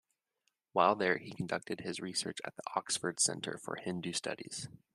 [0.73, 4.67] While there, he conducted his research at the Oxford Centre for Hindu Studies.